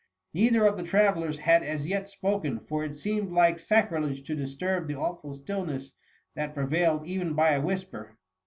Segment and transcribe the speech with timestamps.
[0.33, 4.87] Neither of the travellers had as yet spoken, for it seemed like sacrilege to disturb
[4.87, 5.91] the awful stillness
[6.33, 8.17] that prevailed even by a whisper.